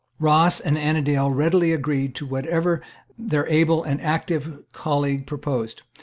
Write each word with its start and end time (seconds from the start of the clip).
Ross 0.17 0.59
and 0.59 0.79
Annandale 0.79 1.29
readily 1.29 1.71
agreed 1.73 2.15
to 2.15 2.25
whatever 2.25 2.81
their 3.19 3.45
able 3.47 3.83
and 3.83 4.01
active 4.01 4.63
colleague 4.71 5.27
proposed. 5.27 5.83